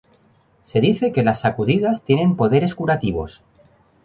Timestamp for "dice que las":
0.81-1.41